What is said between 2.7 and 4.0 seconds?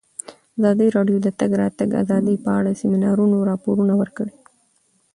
د سیمینارونو راپورونه